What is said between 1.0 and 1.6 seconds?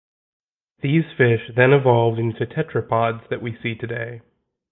fish